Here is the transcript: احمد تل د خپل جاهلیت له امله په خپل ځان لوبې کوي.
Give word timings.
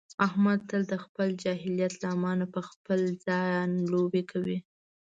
احمد 0.27 0.59
تل 0.69 0.81
د 0.91 0.95
خپل 1.03 1.27
جاهلیت 1.43 1.93
له 2.01 2.07
امله 2.15 2.45
په 2.55 2.61
خپل 2.69 2.99
ځان 3.25 3.67
لوبې 3.91 4.23
کوي. 4.31 4.57